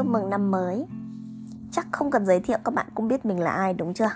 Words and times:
Chúc 0.00 0.08
mừng 0.08 0.30
năm 0.30 0.50
mới. 0.50 0.86
Chắc 1.72 1.86
không 1.92 2.10
cần 2.10 2.26
giới 2.26 2.40
thiệu 2.40 2.58
các 2.64 2.74
bạn 2.74 2.86
cũng 2.94 3.08
biết 3.08 3.24
mình 3.24 3.40
là 3.40 3.50
ai 3.50 3.74
đúng 3.74 3.94
chưa? 3.94 4.10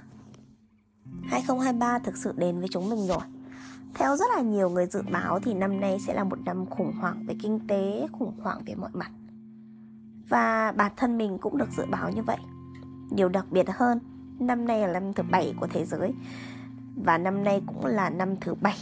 2023 1.25 1.99
thực 1.99 2.17
sự 2.17 2.33
đến 2.37 2.59
với 2.59 2.69
chúng 2.71 2.91
mình 2.91 3.07
rồi. 3.07 3.19
Theo 3.95 4.17
rất 4.17 4.25
là 4.37 4.43
nhiều 4.43 4.71
người 4.71 4.87
dự 4.87 5.03
báo 5.13 5.41
thì 5.41 5.55
năm 5.55 5.81
nay 5.81 5.99
sẽ 6.07 6.15
là 6.15 6.25
một 6.25 6.39
năm 6.45 6.67
khủng 6.67 6.93
hoảng 7.01 7.27
về 7.27 7.37
kinh 7.43 7.67
tế, 7.69 8.07
khủng 8.13 8.33
hoảng 8.43 8.59
về 8.67 8.75
mọi 8.75 8.91
mặt. 8.93 9.11
Và 10.29 10.73
bản 10.73 10.93
thân 10.97 11.19
mình 11.19 11.39
cũng 11.39 11.59
được 11.59 11.69
dự 11.77 11.85
báo 11.91 12.11
như 12.11 12.23
vậy. 12.23 12.39
Điều 13.11 13.29
đặc 13.29 13.47
biệt 13.51 13.67
hơn, 13.71 13.99
năm 14.39 14.65
nay 14.65 14.81
là 14.81 15.01
năm 15.01 15.13
thứ 15.13 15.23
bảy 15.31 15.55
của 15.61 15.67
thế 15.67 15.85
giới. 15.85 16.13
Và 17.05 17.19
năm 17.19 17.45
nay 17.45 17.63
cũng 17.67 17.87
là 17.87 18.11
năm 18.11 18.37
thứ 18.41 18.55
bảy 18.61 18.77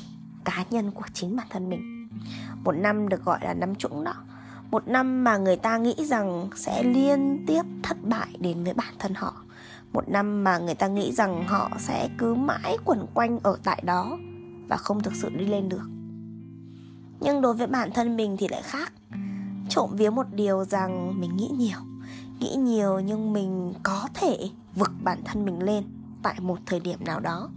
cá 0.44 0.64
nhân 0.70 0.90
của 0.90 1.06
chính 1.12 1.36
bản 1.36 1.46
thân 1.50 1.68
mình. 1.68 2.08
Một 2.64 2.72
năm 2.72 3.08
được 3.08 3.24
gọi 3.24 3.38
là 3.42 3.54
năm 3.54 3.74
trũng 3.74 4.04
đó 4.04 4.14
một 4.72 4.88
năm 4.88 5.24
mà 5.24 5.36
người 5.36 5.56
ta 5.56 5.76
nghĩ 5.76 5.94
rằng 5.98 6.48
sẽ 6.56 6.82
liên 6.82 7.44
tiếp 7.46 7.62
thất 7.82 7.96
bại 8.02 8.28
đến 8.38 8.64
với 8.64 8.74
bản 8.74 8.94
thân 8.98 9.14
họ. 9.14 9.34
Một 9.92 10.08
năm 10.08 10.44
mà 10.44 10.58
người 10.58 10.74
ta 10.74 10.86
nghĩ 10.86 11.12
rằng 11.12 11.44
họ 11.46 11.70
sẽ 11.78 12.08
cứ 12.18 12.34
mãi 12.34 12.76
quẩn 12.84 13.06
quanh 13.14 13.38
ở 13.42 13.56
tại 13.64 13.82
đó 13.84 14.18
và 14.68 14.76
không 14.76 15.02
thực 15.02 15.14
sự 15.14 15.30
đi 15.30 15.46
lên 15.46 15.68
được. 15.68 15.88
Nhưng 17.20 17.40
đối 17.40 17.54
với 17.54 17.66
bản 17.66 17.90
thân 17.94 18.16
mình 18.16 18.36
thì 18.38 18.48
lại 18.48 18.62
khác. 18.62 18.92
Trộm 19.68 19.90
vía 19.96 20.10
một 20.10 20.26
điều 20.32 20.64
rằng 20.64 21.20
mình 21.20 21.36
nghĩ 21.36 21.48
nhiều 21.58 21.78
nghĩ 22.40 22.54
nhiều 22.58 23.00
nhưng 23.00 23.32
mình 23.32 23.74
có 23.82 24.08
thể 24.14 24.38
vực 24.74 24.90
bản 25.02 25.18
thân 25.24 25.44
mình 25.44 25.62
lên 25.62 25.84
tại 26.22 26.34
một 26.40 26.58
thời 26.66 26.80
điểm 26.80 27.04
nào 27.04 27.20
đó. 27.20 27.48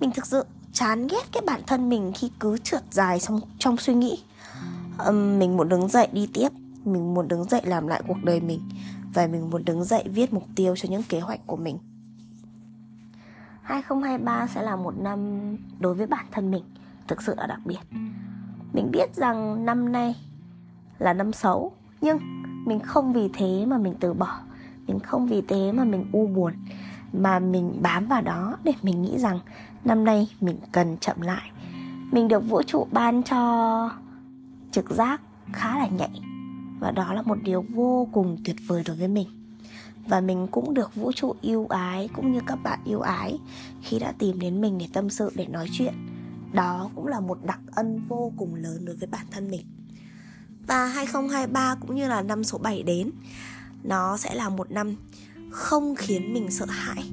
Mình 0.00 0.10
thực 0.10 0.26
sự 0.26 0.44
chán 0.72 1.06
ghét 1.06 1.32
cái 1.32 1.42
bản 1.46 1.60
thân 1.66 1.88
mình 1.88 2.12
khi 2.14 2.30
cứ 2.40 2.58
trượt 2.58 2.82
dài 2.90 3.20
trong 3.20 3.40
trong 3.58 3.76
suy 3.76 3.94
nghĩ 3.94 4.22
um, 5.06 5.38
mình 5.38 5.56
muốn 5.56 5.68
đứng 5.68 5.88
dậy 5.88 6.08
đi 6.12 6.28
tiếp. 6.34 6.48
Mình 6.84 7.14
muốn 7.14 7.28
đứng 7.28 7.44
dậy 7.44 7.60
làm 7.64 7.86
lại 7.86 8.02
cuộc 8.08 8.24
đời 8.24 8.40
mình. 8.40 8.60
Và 9.14 9.26
mình 9.26 9.50
muốn 9.50 9.64
đứng 9.64 9.84
dậy 9.84 10.04
viết 10.06 10.32
mục 10.32 10.44
tiêu 10.56 10.74
cho 10.76 10.88
những 10.88 11.02
kế 11.08 11.20
hoạch 11.20 11.40
của 11.46 11.56
mình. 11.56 11.78
2023 13.62 14.46
sẽ 14.46 14.62
là 14.62 14.76
một 14.76 14.94
năm 14.98 15.40
đối 15.80 15.94
với 15.94 16.06
bản 16.06 16.26
thân 16.32 16.50
mình 16.50 16.64
thực 17.08 17.22
sự 17.22 17.34
là 17.36 17.46
đặc 17.46 17.60
biệt. 17.64 17.78
Mình 18.72 18.90
biết 18.92 19.14
rằng 19.14 19.64
năm 19.64 19.92
nay 19.92 20.16
là 20.98 21.12
năm 21.12 21.32
xấu 21.32 21.72
nhưng 22.00 22.18
mình 22.66 22.80
không 22.80 23.12
vì 23.12 23.28
thế 23.34 23.64
mà 23.66 23.78
mình 23.78 23.94
từ 24.00 24.14
bỏ. 24.14 24.38
Mình 24.86 25.00
không 25.00 25.26
vì 25.26 25.42
thế 25.48 25.72
mà 25.72 25.84
mình 25.84 26.06
u 26.12 26.26
buồn. 26.26 26.52
Mà 27.12 27.38
mình 27.38 27.78
bám 27.82 28.06
vào 28.06 28.22
đó 28.22 28.56
để 28.64 28.72
mình 28.82 29.02
nghĩ 29.02 29.18
rằng 29.18 29.38
năm 29.84 30.04
nay 30.04 30.28
mình 30.40 30.56
cần 30.72 30.96
chậm 31.00 31.20
lại. 31.20 31.50
Mình 32.12 32.28
được 32.28 32.48
vũ 32.48 32.62
trụ 32.62 32.86
ban 32.90 33.22
cho 33.22 33.90
trực 34.76 34.90
giác 34.90 35.20
khá 35.52 35.78
là 35.78 35.88
nhạy. 35.88 36.20
Và 36.80 36.90
đó 36.90 37.12
là 37.12 37.22
một 37.22 37.38
điều 37.42 37.64
vô 37.74 38.08
cùng 38.12 38.36
tuyệt 38.44 38.56
vời 38.66 38.82
đối 38.86 38.96
với 38.96 39.08
mình. 39.08 39.28
Và 40.08 40.20
mình 40.20 40.46
cũng 40.50 40.74
được 40.74 40.94
vũ 40.94 41.12
trụ 41.12 41.34
yêu 41.40 41.66
ái 41.66 42.08
cũng 42.14 42.32
như 42.32 42.40
các 42.46 42.56
bạn 42.62 42.80
yêu 42.84 43.00
ái 43.00 43.38
khi 43.82 43.98
đã 43.98 44.12
tìm 44.18 44.38
đến 44.38 44.60
mình 44.60 44.78
để 44.78 44.88
tâm 44.92 45.10
sự, 45.10 45.32
để 45.34 45.46
nói 45.46 45.68
chuyện. 45.72 45.94
Đó 46.52 46.90
cũng 46.94 47.06
là 47.06 47.20
một 47.20 47.38
đặc 47.44 47.60
ân 47.74 48.04
vô 48.08 48.32
cùng 48.36 48.54
lớn 48.54 48.84
đối 48.84 48.96
với 48.96 49.06
bản 49.06 49.26
thân 49.30 49.50
mình. 49.50 49.66
Và 50.66 50.86
2023 50.86 51.76
cũng 51.80 51.96
như 51.96 52.08
là 52.08 52.22
năm 52.22 52.44
số 52.44 52.58
7 52.58 52.82
đến, 52.82 53.10
nó 53.82 54.16
sẽ 54.16 54.34
là 54.34 54.48
một 54.48 54.70
năm 54.70 54.96
không 55.50 55.94
khiến 55.94 56.34
mình 56.34 56.50
sợ 56.50 56.66
hãi, 56.68 57.04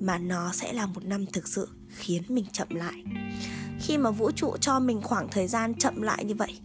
mà 0.00 0.18
nó 0.18 0.52
sẽ 0.52 0.72
là 0.72 0.86
một 0.86 1.04
năm 1.04 1.26
thực 1.32 1.48
sự 1.48 1.68
khiến 1.88 2.22
mình 2.28 2.44
chậm 2.52 2.68
lại. 2.70 3.04
Khi 3.80 3.98
mà 3.98 4.10
vũ 4.10 4.30
trụ 4.30 4.56
cho 4.60 4.80
mình 4.80 5.00
khoảng 5.02 5.28
thời 5.30 5.46
gian 5.46 5.74
chậm 5.74 6.02
lại 6.02 6.24
như 6.24 6.34
vậy 6.34 6.58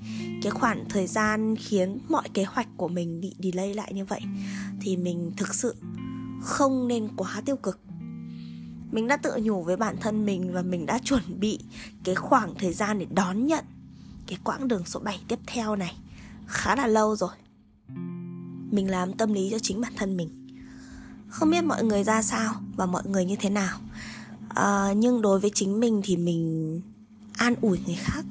cái 0.44 0.52
khoảng 0.52 0.86
thời 0.90 1.08
gian 1.08 1.56
khiến 1.56 2.00
mọi 2.10 2.30
kế 2.34 2.44
hoạch 2.44 2.68
của 2.78 2.88
mình 2.88 3.22
bị 3.22 3.36
delay 3.40 3.74
lại 3.74 3.94
như 3.94 4.06
vậy 4.06 4.22
thì 4.82 4.98
mình 4.98 5.32
thực 5.38 5.56
sự 5.56 5.76
không 6.42 6.88
nên 6.88 7.08
quá 7.18 7.42
tiêu 7.46 7.56
cực. 7.56 7.80
Mình 8.92 9.08
đã 9.08 9.18
tự 9.18 9.40
nhủ 9.42 9.64
với 9.64 9.78
bản 9.78 9.96
thân 10.02 10.26
mình 10.26 10.54
và 10.54 10.62
mình 10.62 10.86
đã 10.86 11.00
chuẩn 11.04 11.40
bị 11.40 11.60
cái 12.04 12.16
khoảng 12.16 12.56
thời 12.56 12.74
gian 12.74 13.00
để 13.00 13.08
đón 13.10 13.48
nhận 13.48 13.66
cái 14.28 14.38
quãng 14.44 14.68
đường 14.68 14.86
số 14.86 15.00
7 15.00 15.20
tiếp 15.28 15.40
theo 15.48 15.76
này 15.76 15.96
khá 16.48 16.76
là 16.76 16.88
lâu 16.88 17.16
rồi. 17.16 17.32
Mình 18.72 18.90
làm 18.90 19.14
tâm 19.14 19.34
lý 19.34 19.50
cho 19.52 19.60
chính 19.60 19.82
bản 19.82 19.94
thân 19.96 20.18
mình. 20.18 20.48
Không 21.30 21.50
biết 21.50 21.62
mọi 21.62 21.84
người 21.84 22.04
ra 22.04 22.22
sao 22.22 22.54
và 22.76 22.86
mọi 22.86 23.04
người 23.06 23.26
như 23.26 23.36
thế 23.40 23.50
nào. 23.50 23.80
À, 24.50 24.94
nhưng 24.96 25.22
đối 25.22 25.40
với 25.40 25.52
chính 25.54 25.80
mình 25.80 26.02
thì 26.04 26.18
mình 26.18 26.82
an 27.34 27.56
ủi 27.62 27.80
người 27.86 27.96
khác 27.96 28.26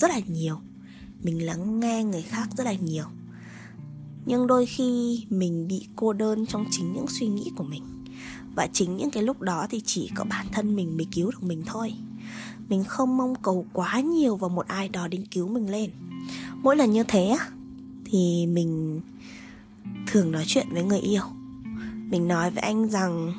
rất 0.00 0.10
là 0.10 0.20
nhiều 0.26 0.60
mình 1.26 1.46
lắng 1.46 1.80
nghe 1.80 2.04
người 2.04 2.22
khác 2.22 2.48
rất 2.56 2.64
là 2.64 2.72
nhiều. 2.72 3.04
Nhưng 4.26 4.46
đôi 4.46 4.66
khi 4.66 5.24
mình 5.30 5.68
bị 5.68 5.86
cô 5.96 6.12
đơn 6.12 6.46
trong 6.46 6.64
chính 6.70 6.92
những 6.92 7.06
suy 7.08 7.26
nghĩ 7.26 7.52
của 7.56 7.64
mình. 7.64 7.82
Và 8.54 8.66
chính 8.72 8.96
những 8.96 9.10
cái 9.10 9.22
lúc 9.22 9.40
đó 9.40 9.66
thì 9.70 9.82
chỉ 9.84 10.10
có 10.14 10.24
bản 10.24 10.46
thân 10.52 10.76
mình 10.76 10.96
mới 10.96 11.06
cứu 11.12 11.30
được 11.30 11.42
mình 11.42 11.62
thôi. 11.66 11.94
Mình 12.68 12.84
không 12.84 13.16
mong 13.16 13.34
cầu 13.42 13.66
quá 13.72 14.00
nhiều 14.00 14.36
vào 14.36 14.50
một 14.50 14.66
ai 14.66 14.88
đó 14.88 15.08
đến 15.08 15.26
cứu 15.26 15.48
mình 15.48 15.70
lên. 15.70 15.90
Mỗi 16.62 16.76
lần 16.76 16.92
như 16.92 17.02
thế 17.02 17.36
thì 18.04 18.46
mình 18.46 19.00
thường 20.06 20.32
nói 20.32 20.44
chuyện 20.46 20.66
với 20.70 20.82
người 20.82 21.00
yêu. 21.00 21.22
Mình 22.10 22.28
nói 22.28 22.50
với 22.50 22.62
anh 22.62 22.88
rằng, 22.88 23.32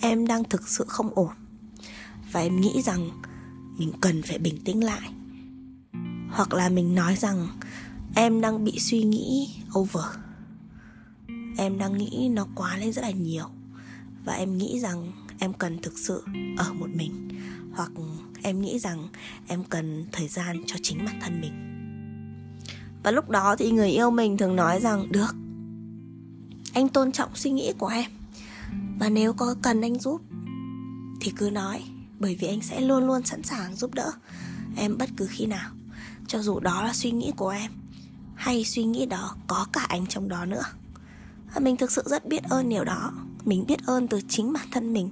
em 0.00 0.26
đang 0.26 0.44
thực 0.44 0.68
sự 0.68 0.84
không 0.88 1.14
ổn. 1.14 1.30
Và 2.32 2.40
em 2.40 2.60
nghĩ 2.60 2.82
rằng 2.82 3.10
mình 3.78 3.92
cần 4.00 4.22
phải 4.22 4.38
bình 4.38 4.58
tĩnh 4.64 4.84
lại 4.84 5.10
hoặc 6.34 6.54
là 6.54 6.68
mình 6.68 6.94
nói 6.94 7.16
rằng, 7.16 7.48
em 8.14 8.40
đang 8.40 8.64
bị 8.64 8.78
suy 8.78 9.02
nghĩ 9.02 9.48
over. 9.78 10.04
Em 11.58 11.78
đang 11.78 11.98
nghĩ 11.98 12.28
nó 12.32 12.46
quá 12.54 12.76
lên 12.76 12.92
rất 12.92 13.02
là 13.02 13.10
nhiều 13.10 13.44
và 14.24 14.32
em 14.32 14.58
nghĩ 14.58 14.80
rằng 14.80 15.12
em 15.38 15.52
cần 15.52 15.78
thực 15.82 15.98
sự 15.98 16.24
ở 16.56 16.72
một 16.72 16.90
mình 16.94 17.28
hoặc 17.72 17.92
em 18.42 18.60
nghĩ 18.60 18.78
rằng 18.78 19.08
em 19.46 19.64
cần 19.64 20.06
thời 20.12 20.28
gian 20.28 20.56
cho 20.66 20.76
chính 20.82 21.04
bản 21.04 21.20
thân 21.20 21.40
mình. 21.40 21.52
Và 23.02 23.10
lúc 23.10 23.30
đó 23.30 23.56
thì 23.58 23.70
người 23.70 23.90
yêu 23.90 24.10
mình 24.10 24.36
thường 24.36 24.56
nói 24.56 24.80
rằng, 24.80 25.12
được, 25.12 25.34
anh 26.72 26.88
tôn 26.88 27.12
trọng 27.12 27.30
suy 27.34 27.50
nghĩ 27.50 27.72
của 27.78 27.88
em 27.88 28.10
và 28.98 29.08
nếu 29.08 29.32
có 29.32 29.54
cần 29.62 29.80
anh 29.80 29.98
giúp 29.98 30.20
thì 31.20 31.32
cứ 31.36 31.50
nói, 31.50 31.82
bởi 32.18 32.36
vì 32.40 32.48
anh 32.48 32.60
sẽ 32.60 32.80
luôn 32.80 33.06
luôn 33.06 33.22
sẵn 33.22 33.42
sàng 33.42 33.76
giúp 33.76 33.94
đỡ 33.94 34.12
em 34.76 34.98
bất 34.98 35.10
cứ 35.16 35.26
khi 35.30 35.46
nào 35.46 35.70
cho 36.28 36.42
dù 36.42 36.60
đó 36.60 36.82
là 36.82 36.92
suy 36.92 37.10
nghĩ 37.10 37.32
của 37.36 37.48
em, 37.48 37.70
hay 38.34 38.64
suy 38.64 38.84
nghĩ 38.84 39.06
đó 39.06 39.36
có 39.46 39.66
cả 39.72 39.86
anh 39.88 40.06
trong 40.06 40.28
đó 40.28 40.44
nữa. 40.44 40.62
Mình 41.60 41.76
thực 41.76 41.92
sự 41.92 42.02
rất 42.06 42.26
biết 42.26 42.42
ơn 42.44 42.68
điều 42.68 42.84
đó. 42.84 43.12
Mình 43.44 43.64
biết 43.66 43.86
ơn 43.86 44.08
từ 44.08 44.20
chính 44.28 44.52
bản 44.52 44.66
thân 44.72 44.92
mình, 44.92 45.10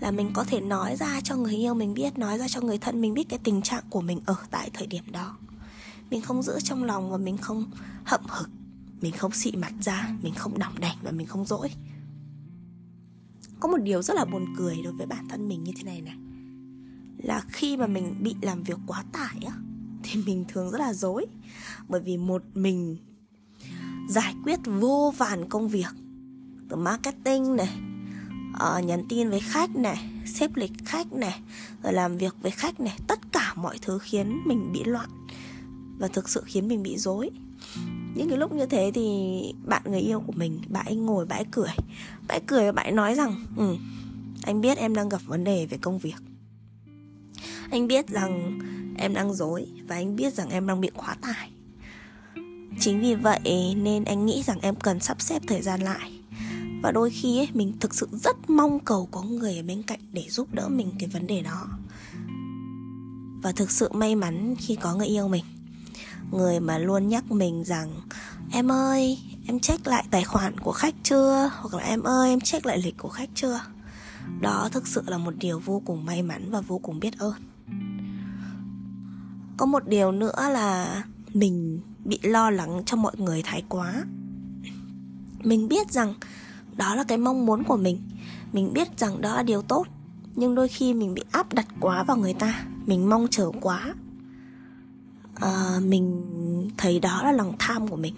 là 0.00 0.10
mình 0.10 0.30
có 0.34 0.44
thể 0.44 0.60
nói 0.60 0.96
ra 0.96 1.20
cho 1.20 1.36
người 1.36 1.56
yêu 1.56 1.74
mình 1.74 1.94
biết, 1.94 2.18
nói 2.18 2.38
ra 2.38 2.48
cho 2.48 2.60
người 2.60 2.78
thân 2.78 3.00
mình 3.00 3.14
biết 3.14 3.28
cái 3.28 3.38
tình 3.38 3.62
trạng 3.62 3.84
của 3.90 4.00
mình 4.00 4.20
ở 4.26 4.36
tại 4.50 4.70
thời 4.72 4.86
điểm 4.86 5.04
đó. 5.12 5.36
Mình 6.10 6.22
không 6.22 6.42
giữ 6.42 6.60
trong 6.60 6.84
lòng 6.84 7.10
và 7.10 7.16
mình 7.16 7.36
không 7.36 7.70
hậm 8.04 8.20
hực. 8.28 8.50
Mình 9.00 9.12
không 9.12 9.32
xị 9.32 9.52
mặt 9.52 9.72
ra, 9.80 10.08
mình 10.22 10.34
không 10.34 10.58
đỏng 10.58 10.80
đảnh 10.80 10.96
và 11.02 11.10
mình 11.10 11.26
không 11.26 11.44
dỗi. 11.44 11.70
Có 13.60 13.68
một 13.68 13.78
điều 13.82 14.02
rất 14.02 14.14
là 14.14 14.24
buồn 14.24 14.54
cười 14.58 14.82
đối 14.82 14.92
với 14.92 15.06
bản 15.06 15.28
thân 15.28 15.48
mình 15.48 15.64
như 15.64 15.72
thế 15.76 15.82
này 15.82 16.00
này. 16.00 16.16
Là 17.22 17.42
khi 17.48 17.76
mà 17.76 17.86
mình 17.86 18.22
bị 18.22 18.34
làm 18.42 18.62
việc 18.62 18.78
quá 18.86 19.04
tải 19.12 19.42
á 19.46 19.52
thì 20.12 20.22
mình 20.26 20.44
thường 20.48 20.70
rất 20.70 20.78
là 20.78 20.92
dối. 20.92 21.26
Bởi 21.88 22.00
vì 22.00 22.16
một 22.16 22.42
mình 22.54 22.96
giải 24.08 24.34
quyết 24.44 24.60
vô 24.64 25.14
vàn 25.16 25.48
công 25.48 25.68
việc 25.68 25.88
từ 26.68 26.76
marketing 26.76 27.56
này 27.56 27.68
uh, 28.54 28.84
nhắn 28.84 29.04
tin 29.08 29.30
với 29.30 29.40
khách 29.40 29.76
này 29.76 30.10
xếp 30.26 30.50
lịch 30.54 30.72
khách 30.84 31.12
này 31.12 31.40
rồi 31.82 31.92
làm 31.92 32.16
việc 32.16 32.34
với 32.42 32.50
khách 32.50 32.80
này 32.80 32.98
tất 33.06 33.32
cả 33.32 33.54
mọi 33.56 33.78
thứ 33.82 33.98
khiến 33.98 34.42
mình 34.46 34.72
bị 34.72 34.84
loạn 34.84 35.08
và 35.98 36.08
thực 36.08 36.28
sự 36.28 36.42
khiến 36.46 36.68
mình 36.68 36.82
bị 36.82 36.96
dối. 36.96 37.30
Những 38.14 38.28
cái 38.28 38.38
lúc 38.38 38.52
như 38.52 38.66
thế 38.66 38.90
thì 38.94 39.40
bạn 39.64 39.82
người 39.84 40.00
yêu 40.00 40.20
của 40.20 40.32
mình 40.32 40.60
bạn 40.68 40.86
ấy 40.86 40.96
ngồi 40.96 41.26
bạn 41.26 41.38
ấy 41.38 41.46
cười. 41.50 41.70
Bạn 42.28 42.40
ấy 42.40 42.42
cười 42.46 42.64
và 42.64 42.72
bạn 42.72 42.86
ấy 42.86 42.92
nói 42.92 43.14
rằng 43.14 43.44
ừ 43.56 43.76
anh 44.42 44.60
biết 44.60 44.78
em 44.78 44.94
đang 44.94 45.08
gặp 45.08 45.20
vấn 45.26 45.44
đề 45.44 45.66
về 45.66 45.78
công 45.80 45.98
việc. 45.98 46.16
Anh 47.70 47.86
biết 47.86 48.08
rằng 48.08 48.58
em 48.98 49.14
đang 49.14 49.34
dối 49.34 49.66
và 49.88 49.96
anh 49.96 50.16
biết 50.16 50.34
rằng 50.34 50.50
em 50.50 50.66
đang 50.66 50.80
bị 50.80 50.90
quá 50.96 51.16
tải. 51.20 51.50
Chính 52.80 53.00
vì 53.00 53.14
vậy 53.14 53.74
nên 53.76 54.04
anh 54.04 54.26
nghĩ 54.26 54.42
rằng 54.42 54.58
em 54.60 54.74
cần 54.74 55.00
sắp 55.00 55.20
xếp 55.20 55.42
thời 55.46 55.62
gian 55.62 55.80
lại. 55.80 56.12
Và 56.82 56.92
đôi 56.92 57.10
khi 57.10 57.38
ấy, 57.38 57.48
mình 57.54 57.72
thực 57.80 57.94
sự 57.94 58.08
rất 58.12 58.50
mong 58.50 58.80
cầu 58.80 59.08
có 59.10 59.22
người 59.22 59.56
ở 59.56 59.62
bên 59.62 59.82
cạnh 59.82 60.00
để 60.12 60.24
giúp 60.28 60.48
đỡ 60.52 60.68
mình 60.68 60.92
cái 60.98 61.08
vấn 61.08 61.26
đề 61.26 61.42
đó. 61.42 61.66
Và 63.42 63.52
thực 63.52 63.70
sự 63.70 63.88
may 63.92 64.14
mắn 64.14 64.54
khi 64.58 64.76
có 64.76 64.94
người 64.94 65.06
yêu 65.06 65.28
mình. 65.28 65.44
Người 66.32 66.60
mà 66.60 66.78
luôn 66.78 67.08
nhắc 67.08 67.30
mình 67.30 67.64
rằng 67.64 67.92
em 68.52 68.72
ơi 68.72 69.18
em 69.46 69.60
check 69.60 69.86
lại 69.86 70.04
tài 70.10 70.24
khoản 70.24 70.58
của 70.58 70.72
khách 70.72 70.94
chưa? 71.02 71.50
Hoặc 71.54 71.74
là 71.74 71.82
em 71.82 72.02
ơi 72.02 72.30
em 72.30 72.40
check 72.40 72.66
lại 72.66 72.78
lịch 72.78 72.98
của 72.98 73.08
khách 73.08 73.30
chưa? 73.34 73.60
Đó 74.40 74.68
thực 74.72 74.86
sự 74.86 75.02
là 75.06 75.18
một 75.18 75.34
điều 75.38 75.58
vô 75.58 75.82
cùng 75.84 76.04
may 76.04 76.22
mắn 76.22 76.50
và 76.50 76.60
vô 76.60 76.78
cùng 76.78 77.00
biết 77.00 77.18
ơn 77.18 77.34
có 79.58 79.66
một 79.66 79.88
điều 79.88 80.12
nữa 80.12 80.48
là 80.50 81.02
mình 81.34 81.80
bị 82.04 82.18
lo 82.22 82.50
lắng 82.50 82.82
cho 82.86 82.96
mọi 82.96 83.12
người 83.18 83.42
thái 83.42 83.62
quá. 83.68 84.04
Mình 85.44 85.68
biết 85.68 85.90
rằng 85.90 86.14
đó 86.76 86.94
là 86.94 87.04
cái 87.04 87.18
mong 87.18 87.46
muốn 87.46 87.64
của 87.64 87.76
mình. 87.76 88.00
Mình 88.52 88.72
biết 88.72 88.98
rằng 88.98 89.20
đó 89.20 89.36
là 89.36 89.42
điều 89.42 89.62
tốt 89.62 89.86
nhưng 90.34 90.54
đôi 90.54 90.68
khi 90.68 90.94
mình 90.94 91.14
bị 91.14 91.22
áp 91.30 91.52
đặt 91.52 91.66
quá 91.80 92.04
vào 92.04 92.16
người 92.16 92.34
ta. 92.34 92.64
Mình 92.86 93.08
mong 93.08 93.26
chờ 93.30 93.50
quá. 93.60 93.94
À, 95.34 95.80
mình 95.82 96.24
thấy 96.78 97.00
đó 97.00 97.22
là 97.22 97.32
lòng 97.32 97.54
tham 97.58 97.88
của 97.88 97.96
mình. 97.96 98.14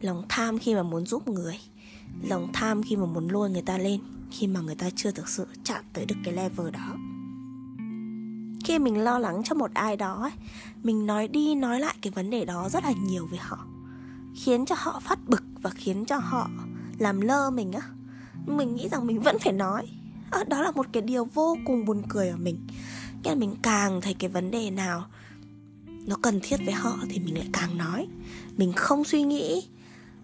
Lòng 0.00 0.24
tham 0.28 0.58
khi 0.58 0.74
mà 0.74 0.82
muốn 0.82 1.06
giúp 1.06 1.28
người. 1.28 1.58
Lòng 2.22 2.48
tham 2.52 2.82
khi 2.82 2.96
mà 2.96 3.06
muốn 3.06 3.28
lôi 3.28 3.50
người 3.50 3.62
ta 3.62 3.78
lên 3.78 4.00
khi 4.30 4.46
mà 4.46 4.60
người 4.60 4.74
ta 4.74 4.90
chưa 4.96 5.10
thực 5.10 5.28
sự 5.28 5.46
chạm 5.64 5.84
tới 5.92 6.06
được 6.06 6.16
cái 6.24 6.34
level 6.34 6.70
đó 6.70 6.96
khi 8.64 8.78
mình 8.78 9.04
lo 9.04 9.18
lắng 9.18 9.42
cho 9.44 9.54
một 9.54 9.70
ai 9.74 9.96
đó 9.96 10.22
ấy, 10.22 10.32
mình 10.82 11.06
nói 11.06 11.28
đi 11.28 11.54
nói 11.54 11.80
lại 11.80 11.94
cái 12.02 12.10
vấn 12.10 12.30
đề 12.30 12.44
đó 12.44 12.68
rất 12.68 12.84
là 12.84 12.92
nhiều 12.92 13.26
với 13.30 13.38
họ 13.38 13.58
khiến 14.34 14.66
cho 14.66 14.74
họ 14.78 15.00
phát 15.00 15.18
bực 15.28 15.42
và 15.62 15.70
khiến 15.70 16.04
cho 16.04 16.16
họ 16.16 16.50
làm 16.98 17.20
lơ 17.20 17.50
mình 17.50 17.72
á. 17.72 17.82
Mình 18.46 18.74
nghĩ 18.74 18.88
rằng 18.88 19.06
mình 19.06 19.20
vẫn 19.20 19.38
phải 19.38 19.52
nói. 19.52 19.86
À, 20.30 20.44
đó 20.44 20.62
là 20.62 20.70
một 20.70 20.86
cái 20.92 21.02
điều 21.02 21.24
vô 21.24 21.56
cùng 21.66 21.84
buồn 21.84 22.02
cười 22.08 22.28
ở 22.28 22.36
mình. 22.36 22.66
Nghĩa 23.22 23.30
là 23.30 23.36
mình 23.36 23.54
càng 23.62 24.00
thấy 24.00 24.14
cái 24.14 24.30
vấn 24.30 24.50
đề 24.50 24.70
nào 24.70 25.04
nó 26.06 26.16
cần 26.22 26.40
thiết 26.42 26.56
với 26.64 26.74
họ 26.74 26.98
thì 27.08 27.18
mình 27.18 27.34
lại 27.34 27.48
càng 27.52 27.78
nói. 27.78 28.06
Mình 28.56 28.72
không 28.72 29.04
suy 29.04 29.22
nghĩ 29.22 29.68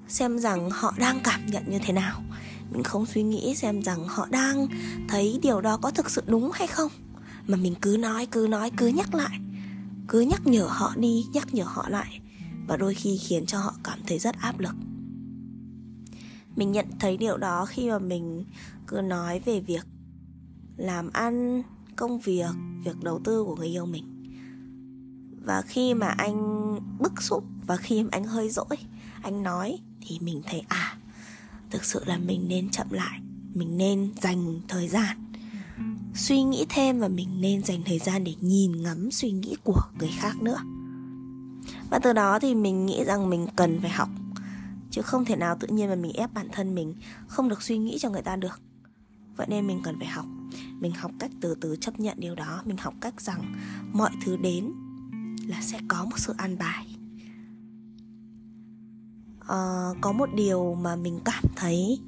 xem 0.09 0.39
rằng 0.39 0.71
họ 0.71 0.95
đang 0.99 1.21
cảm 1.25 1.47
nhận 1.47 1.63
như 1.71 1.79
thế 1.79 1.93
nào. 1.93 2.23
Mình 2.71 2.83
không 2.83 3.07
suy 3.07 3.23
nghĩ 3.23 3.55
xem 3.55 3.83
rằng 3.83 4.09
họ 4.09 4.27
đang 4.31 4.67
thấy 5.09 5.39
điều 5.43 5.61
đó 5.61 5.77
có 5.77 5.91
thực 5.91 6.11
sự 6.11 6.23
đúng 6.27 6.51
hay 6.55 6.67
không 6.67 6.93
mà 7.51 7.57
mình 7.57 7.75
cứ 7.81 7.97
nói 8.01 8.27
cứ 8.31 8.47
nói, 8.51 8.71
cứ 8.77 8.87
nhắc 8.87 9.15
lại. 9.15 9.41
Cứ 10.09 10.21
nhắc 10.21 10.47
nhở 10.47 10.67
họ 10.71 10.95
đi, 10.97 11.25
nhắc 11.33 11.55
nhở 11.55 11.65
họ 11.65 11.89
lại. 11.89 12.21
Và 12.67 12.77
đôi 12.77 12.95
khi 12.95 13.19
khiến 13.19 13.47
cho 13.47 13.59
họ 13.59 13.75
cảm 13.85 13.99
thấy 14.07 14.19
rất 14.19 14.37
áp 14.41 14.59
lực. 14.59 14.75
Mình 16.57 16.73
nhận 16.73 16.87
thấy 17.01 17.17
điều 17.17 17.37
đó 17.37 17.67
khi 17.67 17.91
mà 17.91 17.99
mình 17.99 18.45
cứ 18.87 19.01
nói 19.01 19.41
về 19.41 19.61
việc 19.61 19.87
làm 20.77 21.11
ăn, 21.13 21.63
công 21.97 22.19
việc 22.19 22.51
việc 22.85 23.03
đầu 23.03 23.21
tư 23.25 23.45
của 23.45 23.57
người 23.57 23.69
yêu 23.69 23.87
mình. 23.87 24.05
Và 25.45 25.63
khi 25.63 25.95
mà 25.95 26.09
anh 26.09 26.39
bức 26.99 27.23
xúc, 27.23 27.45
và 27.67 27.77
khi 27.77 28.03
mà 28.03 28.09
anh 28.13 28.25
hơi 28.25 28.51
dỗi, 28.51 28.77
anh 29.23 29.43
nói 29.43 29.79
thì 30.01 30.19
mình 30.21 30.43
thấy 30.45 30.63
à 30.69 30.97
thực 31.71 31.85
sự 31.85 32.03
là 32.07 32.19
mình 32.19 32.49
nên 32.49 32.71
chậm 32.71 32.87
lại, 32.91 33.21
mình 33.55 33.77
nên 33.77 34.13
dành 34.23 34.61
thời 34.69 34.89
gian 34.89 35.30
suy 36.15 36.43
nghĩ 36.43 36.67
thêm 36.69 37.01
và 37.01 37.09
mình 37.09 37.41
nên 37.41 37.63
dành 37.63 37.83
thời 37.87 37.99
gian 37.99 38.25
để 38.25 38.35
nhìn 38.41 38.83
ngắm 38.83 39.11
suy 39.11 39.31
nghĩ 39.31 39.57
của 39.65 39.83
người 39.99 40.11
khác 40.19 40.43
nữa. 40.43 40.59
Và 41.91 41.99
từ 41.99 42.13
đó 42.13 42.39
thì 42.39 42.55
mình 42.55 42.87
nghĩ 42.87 43.05
rằng 43.05 43.31
mình 43.31 43.47
cần 43.57 43.81
phải 43.81 43.91
học 43.91 44.09
chứ 44.91 45.03
không 45.03 45.25
thể 45.25 45.37
nào 45.37 45.57
tự 45.61 45.69
nhiên 45.69 45.89
mà 45.89 45.95
mình 45.95 46.13
ép 46.13 46.35
bản 46.35 46.49
thân 46.53 46.75
mình 46.75 46.95
không 47.27 47.49
được 47.49 47.63
suy 47.63 47.79
nghĩ 47.79 47.99
cho 47.99 48.11
người 48.11 48.23
ta 48.23 48.37
được. 48.37 48.61
Vậy 49.37 49.47
nên 49.51 49.67
mình 49.67 49.81
cần 49.85 49.99
phải 49.99 50.09
học. 50.09 50.27
Mình 50.81 50.93
học 50.93 51.11
cách 51.19 51.31
từ 51.41 51.55
từ 51.55 51.77
chấp 51.77 52.01
nhận 52.01 52.21
điều 52.21 52.35
đó. 52.35 52.63
Mình 52.65 52.77
học 52.77 52.95
cách 53.01 53.21
rằng 53.21 53.55
mọi 53.93 54.11
thứ 54.25 54.37
đến 54.37 54.73
là 55.47 55.63
sẽ 55.63 55.81
có 55.89 56.05
một 56.05 56.19
sự 56.19 56.35
an 56.37 56.59
bài. 56.59 56.87
À, 59.49 59.89
có 60.01 60.13
một 60.13 60.29
điều 60.35 60.75
mà 60.75 60.97
mình 60.97 61.21
cảm 61.25 61.45
thấy 61.57 62.01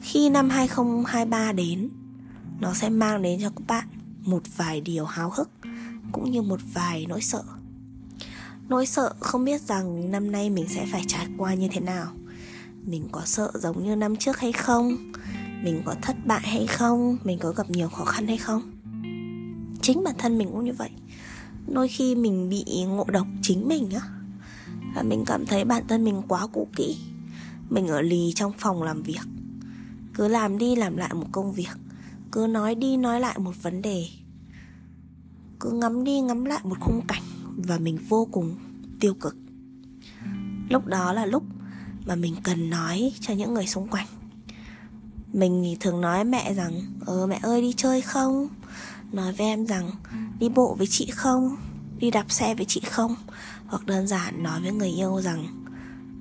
khi 0.00 0.30
năm 0.30 0.48
2023 0.50 1.52
đến 1.52 1.90
nó 2.60 2.74
sẽ 2.74 2.88
mang 2.88 3.22
đến 3.22 3.40
cho 3.40 3.50
các 3.50 3.66
bạn 3.66 3.88
một 4.24 4.42
vài 4.56 4.80
điều 4.80 5.04
háo 5.04 5.30
hức, 5.30 5.50
cũng 6.12 6.30
như 6.30 6.42
một 6.42 6.60
vài 6.74 7.06
nỗi 7.08 7.22
sợ. 7.22 7.42
Nỗi 8.68 8.86
sợ 8.86 9.14
không 9.20 9.44
biết 9.44 9.60
rằng 9.60 10.10
năm 10.10 10.32
nay 10.32 10.50
mình 10.50 10.68
sẽ 10.68 10.86
phải 10.92 11.04
trải 11.06 11.26
qua 11.38 11.54
như 11.54 11.68
thế 11.72 11.80
nào. 11.80 12.06
Mình 12.82 13.08
có 13.12 13.22
sợ 13.24 13.50
giống 13.54 13.84
như 13.84 13.96
năm 13.96 14.16
trước 14.16 14.38
hay 14.38 14.52
không? 14.52 15.12
Mình 15.62 15.82
có 15.84 15.94
thất 16.02 16.16
bại 16.26 16.42
hay 16.42 16.66
không? 16.66 17.16
Mình 17.24 17.38
có 17.38 17.52
gặp 17.52 17.70
nhiều 17.70 17.88
khó 17.88 18.04
khăn 18.04 18.26
hay 18.26 18.36
không? 18.36 18.62
Chính 19.82 20.04
bản 20.04 20.14
thân 20.18 20.38
mình 20.38 20.48
cũng 20.52 20.64
như 20.64 20.72
vậy. 20.72 20.90
Đôi 21.66 21.88
khi 21.88 22.14
mình 22.14 22.48
bị 22.48 22.64
ngộ 22.88 23.04
độc 23.04 23.26
chính 23.42 23.68
mình 23.68 23.90
á. 23.90 24.00
Và 24.94 25.02
mình 25.02 25.24
cảm 25.26 25.46
thấy 25.46 25.64
bản 25.64 25.82
thân 25.88 26.04
mình 26.04 26.22
quá 26.28 26.46
cũ 26.46 26.68
kỹ. 26.76 26.96
Mình 27.70 27.88
ở 27.88 28.00
lì 28.00 28.32
trong 28.34 28.52
phòng 28.58 28.82
làm 28.82 29.02
việc. 29.02 29.26
Cứ 30.14 30.28
làm 30.28 30.58
đi 30.58 30.76
làm 30.76 30.96
lại 30.96 31.14
một 31.14 31.26
công 31.32 31.52
việc 31.52 31.70
cứ 32.32 32.46
nói 32.50 32.74
đi 32.74 32.96
nói 32.96 33.20
lại 33.20 33.38
một 33.38 33.62
vấn 33.62 33.82
đề. 33.82 34.06
Cứ 35.60 35.70
ngắm 35.70 36.04
đi 36.04 36.20
ngắm 36.20 36.44
lại 36.44 36.60
một 36.64 36.80
khung 36.80 37.00
cảnh 37.08 37.22
và 37.56 37.78
mình 37.78 37.98
vô 38.08 38.28
cùng 38.32 38.56
tiêu 39.00 39.14
cực. 39.14 39.36
Lúc 40.68 40.86
đó 40.86 41.12
là 41.12 41.26
lúc 41.26 41.42
mà 42.06 42.14
mình 42.14 42.34
cần 42.44 42.70
nói 42.70 43.12
cho 43.20 43.34
những 43.34 43.54
người 43.54 43.66
xung 43.66 43.88
quanh. 43.88 44.06
Mình 45.32 45.76
thường 45.80 46.00
nói 46.00 46.24
mẹ 46.24 46.54
rằng 46.54 46.80
ờ 47.06 47.26
mẹ 47.26 47.38
ơi, 47.42 47.60
đi 47.60 47.72
chơi 47.76 48.00
không? 48.00 48.48
Nói 49.12 49.32
với 49.32 49.46
em 49.46 49.66
rằng, 49.66 49.90
đi 50.38 50.48
bộ 50.48 50.74
với 50.74 50.86
chị 50.86 51.06
không? 51.10 51.56
Đi 51.98 52.10
đạp 52.10 52.30
xe 52.30 52.54
với 52.54 52.64
chị 52.68 52.80
không? 52.80 53.14
Hoặc 53.66 53.86
đơn 53.86 54.06
giản 54.06 54.42
nói 54.42 54.60
với 54.62 54.72
người 54.72 54.88
yêu 54.88 55.20
rằng, 55.20 55.46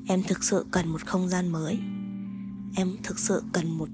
em 0.08 0.24
thực 0.24 0.44
sự 0.44 0.66
cần 0.72 0.88
một 0.88 1.06
không 1.06 1.30
gian 1.30 1.48
mới. 1.48 1.80
Em 2.76 2.98
thực 3.04 3.20
sự 3.20 3.44
cần 3.54 3.78
một 3.78 3.90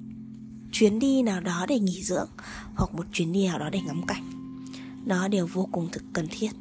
chuyến 0.72 1.00
đi 1.00 1.24
nào 1.24 1.42
đó 1.42 1.66
để 1.70 1.80
nghỉ 1.80 2.04
dưỡng 2.04 2.30
hoặc 2.76 2.96
một 2.96 3.06
chuyến 3.14 3.34
đi 3.34 3.48
nào 3.48 3.60
đó 3.60 3.70
để 3.70 3.82
ngắm 3.82 4.02
cảnh. 4.08 4.24
Nó 5.06 5.28
đều 5.28 5.48
vô 5.48 5.70
cùng 5.72 5.90
thực 5.92 6.04
cần 6.14 6.28
thiết. 6.30 6.52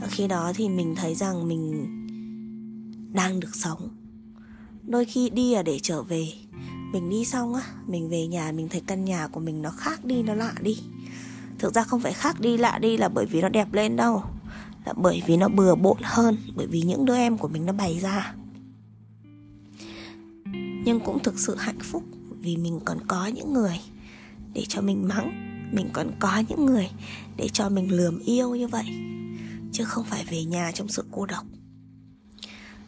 Và 0.00 0.06
khi 0.10 0.28
đó 0.28 0.52
thì 0.54 0.68
mình 0.68 0.94
thấy 0.96 1.14
rằng 1.14 1.48
mình 1.48 1.86
đang 3.12 3.40
được 3.40 3.54
sống. 3.54 3.88
Đôi 4.82 5.04
khi 5.04 5.30
đi 5.30 5.54
là 5.54 5.62
để 5.62 5.78
trở 5.82 6.02
về. 6.02 6.28
Mình 6.92 7.10
đi 7.10 7.24
xong 7.24 7.54
á, 7.54 7.62
mình 7.86 8.10
về 8.10 8.26
nhà, 8.26 8.52
mình 8.52 8.68
thấy 8.68 8.82
căn 8.86 9.04
nhà 9.04 9.26
của 9.26 9.40
mình 9.40 9.62
nó 9.62 9.70
khác 9.70 10.04
đi, 10.04 10.22
nó 10.22 10.34
lạ 10.34 10.54
đi. 10.62 10.78
Thực 11.58 11.74
ra 11.74 11.84
không 11.84 12.00
phải 12.00 12.12
khác 12.12 12.40
đi 12.40 12.56
lạ 12.56 12.78
đi 12.78 12.96
là 12.96 13.08
bởi 13.08 13.26
vì 13.26 13.40
nó 13.40 13.48
đẹp 13.48 13.72
lên 13.72 13.96
đâu. 13.96 14.22
Là 14.86 14.92
bởi 14.92 15.22
vì 15.26 15.36
nó 15.36 15.48
bừa 15.48 15.74
bộn 15.74 15.98
hơn, 16.02 16.36
bởi 16.56 16.66
vì 16.66 16.82
những 16.82 17.04
đứa 17.04 17.16
em 17.16 17.38
của 17.38 17.48
mình 17.48 17.66
nó 17.66 17.72
bày 17.72 17.98
ra. 17.98 18.34
Nhưng 20.84 21.00
cũng 21.04 21.22
thực 21.22 21.38
sự 21.38 21.56
hạnh 21.56 21.78
phúc 21.80 22.02
vì 22.42 22.56
mình 22.56 22.80
còn 22.84 22.98
có 23.08 23.26
những 23.26 23.52
người 23.52 23.80
để 24.54 24.64
cho 24.68 24.80
mình 24.80 25.08
mắng, 25.08 25.32
mình 25.72 25.88
còn 25.92 26.10
có 26.20 26.42
những 26.48 26.66
người 26.66 26.90
để 27.36 27.48
cho 27.52 27.68
mình 27.68 27.92
lườm 27.92 28.18
yêu 28.18 28.54
như 28.54 28.68
vậy, 28.68 28.84
chứ 29.72 29.84
không 29.84 30.04
phải 30.04 30.24
về 30.30 30.44
nhà 30.44 30.72
trong 30.74 30.88
sự 30.88 31.04
cô 31.10 31.26
độc. 31.26 31.44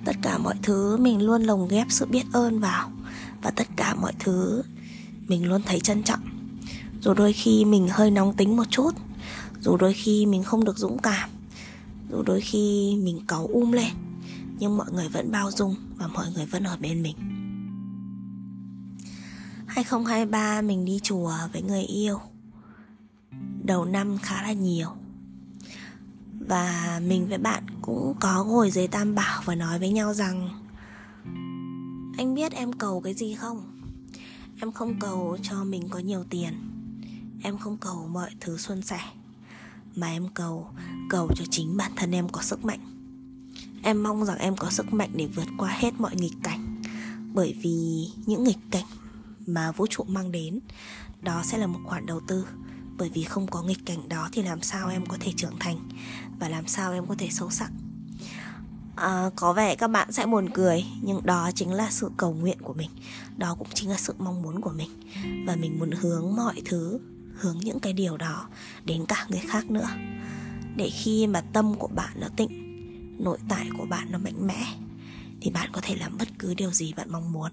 Tất 0.04 0.16
cả 0.22 0.38
mọi 0.38 0.54
thứ 0.62 0.96
mình 0.96 1.22
luôn 1.22 1.42
lồng 1.42 1.68
ghép 1.68 1.86
sự 1.90 2.06
biết 2.06 2.24
ơn 2.32 2.60
vào, 2.60 2.92
và 3.42 3.50
tất 3.50 3.66
cả 3.76 3.94
mọi 3.94 4.12
thứ 4.18 4.62
mình 5.28 5.48
luôn 5.48 5.62
thấy 5.66 5.80
trân 5.80 6.02
trọng. 6.02 6.20
Dù 7.00 7.14
đôi 7.14 7.32
khi 7.32 7.64
mình 7.64 7.88
hơi 7.90 8.10
nóng 8.10 8.36
tính 8.36 8.56
một 8.56 8.70
chút, 8.70 8.90
dù 9.60 9.76
đôi 9.76 9.94
khi 9.94 10.26
mình 10.26 10.42
không 10.42 10.64
được 10.64 10.78
dũng 10.78 10.98
cảm, 10.98 11.30
dù 12.10 12.22
đôi 12.22 12.40
khi 12.40 12.96
mình 13.04 13.20
cáu 13.28 13.46
um 13.46 13.72
lên, 13.72 13.92
nhưng 14.58 14.76
mọi 14.76 14.92
người 14.92 15.08
vẫn 15.08 15.30
bao 15.30 15.50
dung 15.50 15.74
và 15.96 16.06
mọi 16.06 16.26
người 16.34 16.46
vẫn 16.46 16.64
ở 16.64 16.76
bên 16.80 17.02
mình. 17.02 17.33
2023 19.74 20.62
mình 20.62 20.84
đi 20.84 21.00
chùa 21.02 21.32
với 21.52 21.62
người 21.62 21.82
yêu. 21.82 22.18
Đầu 23.64 23.84
năm 23.84 24.18
khá 24.18 24.42
là 24.42 24.52
nhiều. 24.52 24.88
Và 26.48 27.00
mình 27.06 27.28
với 27.28 27.38
bạn 27.38 27.64
cũng 27.82 28.14
có 28.20 28.44
ngồi 28.44 28.70
dưới 28.70 28.88
tam 28.88 29.14
bảo 29.14 29.42
và 29.44 29.54
nói 29.54 29.78
với 29.78 29.90
nhau 29.90 30.14
rằng, 30.14 30.48
Anh 32.18 32.34
biết 32.34 32.52
em 32.52 32.72
cầu 32.72 33.00
cái 33.00 33.14
gì 33.14 33.34
không? 33.34 33.80
Em 34.60 34.72
không 34.72 35.00
cầu 35.00 35.38
cho 35.42 35.64
mình 35.64 35.88
có 35.88 35.98
nhiều 35.98 36.24
tiền. 36.30 36.54
Em 37.42 37.58
không 37.58 37.76
cầu 37.76 38.08
mọi 38.12 38.30
thứ 38.40 38.56
xuân 38.56 38.82
sẻ. 38.82 39.00
Mà 39.94 40.06
em 40.06 40.28
cầu 40.34 40.66
Cầu 41.10 41.28
cho 41.36 41.44
chính 41.50 41.76
bản 41.76 41.92
thân 41.96 42.14
em 42.14 42.28
có 42.28 42.42
sức 42.42 42.64
mạnh. 42.64 42.80
Em 43.82 44.02
mong 44.02 44.24
rằng 44.24 44.38
em 44.38 44.56
có 44.56 44.70
sức 44.70 44.92
mạnh 44.92 45.10
để 45.14 45.26
vượt 45.26 45.48
qua 45.58 45.70
hết 45.70 45.94
mọi 45.98 46.16
nghịch 46.16 46.36
cảnh. 46.42 46.82
Bởi 47.32 47.56
vì 47.62 48.06
những 48.26 48.44
nghịch 48.44 48.58
cảnh 48.70 48.84
mà 49.46 49.72
vũ 49.72 49.86
trụ 49.90 50.04
mang 50.04 50.32
đến. 50.32 50.60
Đó 51.22 51.42
sẽ 51.44 51.58
là 51.58 51.66
một 51.66 51.80
khoản 51.84 52.06
đầu 52.06 52.20
tư. 52.28 52.46
Bởi 52.96 53.10
vì 53.14 53.24
không 53.24 53.46
có 53.46 53.62
nghịch 53.62 53.86
cảnh 53.86 54.08
đó 54.08 54.28
thì 54.32 54.42
làm 54.42 54.62
sao 54.62 54.88
em 54.88 55.06
có 55.06 55.16
thể 55.20 55.32
trưởng 55.36 55.58
thành? 55.60 55.88
Và 56.38 56.48
làm 56.48 56.66
sao 56.66 56.92
em 56.92 57.06
có 57.06 57.14
thể 57.18 57.28
sâu 57.30 57.50
sắc? 57.50 57.70
À, 58.96 59.30
có 59.36 59.52
vẻ 59.52 59.74
các 59.74 59.88
bạn 59.88 60.12
sẽ 60.12 60.26
buồn 60.26 60.48
cười 60.54 60.84
nhưng 61.02 61.26
đó 61.26 61.50
chính 61.54 61.72
là 61.72 61.90
sự 61.90 62.10
cầu 62.16 62.32
nguyện 62.32 62.58
của 62.62 62.74
mình. 62.74 62.90
Đó 63.36 63.54
cũng 63.58 63.68
chính 63.74 63.90
là 63.90 63.96
sự 63.96 64.14
mong 64.18 64.42
muốn 64.42 64.60
của 64.60 64.72
mình. 64.76 64.90
Và 65.46 65.56
mình 65.56 65.78
muốn 65.78 65.90
hướng 65.90 66.36
mọi 66.36 66.62
thứ 66.64 67.00
hướng 67.34 67.58
những 67.58 67.80
cái 67.80 67.92
điều 67.92 68.16
đó 68.16 68.48
đến 68.84 69.04
cả 69.06 69.26
người 69.28 69.42
khác 69.48 69.70
nữa. 69.70 69.88
Để 70.76 70.90
khi 70.90 71.26
mà 71.26 71.40
tâm 71.40 71.74
của 71.74 71.88
bạn 71.88 72.12
nó 72.20 72.28
tịnh 72.36 72.64
nội 73.24 73.38
tại 73.48 73.68
của 73.78 73.86
bạn 73.86 74.06
nó 74.10 74.18
mạnh 74.18 74.46
mẽ 74.46 74.66
thì 75.40 75.50
bạn 75.50 75.68
có 75.72 75.80
thể 75.84 75.96
làm 75.96 76.18
bất 76.18 76.28
cứ 76.38 76.54
điều 76.54 76.70
gì 76.70 76.92
bạn 76.92 77.12
mong 77.12 77.32
muốn 77.32 77.50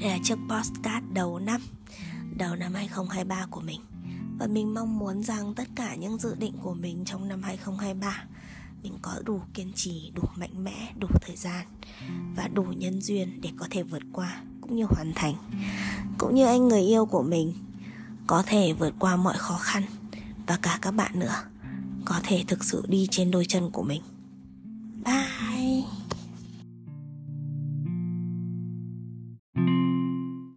đây 0.00 0.10
là 0.10 0.18
chiếc 0.22 0.38
postcard 0.48 1.06
đầu 1.12 1.38
năm 1.38 1.60
Đầu 2.36 2.56
năm 2.56 2.74
2023 2.74 3.46
của 3.50 3.60
mình. 3.60 3.80
Và 4.38 4.46
mình 4.46 4.74
mong 4.74 4.98
muốn 4.98 5.22
rằng 5.22 5.54
tất 5.54 5.68
cả 5.76 5.94
những 5.94 6.18
dự 6.18 6.34
định 6.34 6.52
của 6.62 6.74
mình 6.74 7.04
trong 7.04 7.28
năm 7.28 7.42
2023 7.42 8.24
mình 8.82 8.92
có 9.02 9.14
đủ 9.24 9.40
kiên 9.54 9.72
trì, 9.74 10.12
đủ 10.14 10.22
mạnh 10.36 10.64
mẽ, 10.64 10.92
đủ 10.98 11.08
thời 11.20 11.36
gian 11.36 11.66
và 12.36 12.48
đủ 12.48 12.62
nhân 12.62 13.00
duyên 13.00 13.40
để 13.40 13.50
có 13.56 13.66
thể 13.70 13.82
vượt 13.82 14.02
qua 14.12 14.42
cũng 14.60 14.76
như 14.76 14.84
hoàn 14.84 15.12
thành. 15.14 15.34
Cũng 16.18 16.34
như 16.34 16.46
anh 16.46 16.68
người 16.68 16.82
yêu 16.82 17.06
của 17.06 17.22
mình, 17.22 17.52
có 18.26 18.42
thể 18.46 18.72
vượt 18.72 18.94
qua 18.98 19.16
mọi 19.16 19.34
khó 19.38 19.58
khăn 19.58 19.82
và 20.46 20.58
cả 20.62 20.78
các 20.82 20.90
bạn 20.90 21.18
nữa, 21.18 21.34
có 22.04 22.20
thể 22.22 22.44
thực 22.48 22.64
sự 22.64 22.84
đi 22.88 23.06
trên 23.10 23.30
đôi 23.30 23.44
chân 23.44 23.70
của 23.70 23.82
mình. 23.82 24.02
Bye. 25.04 25.57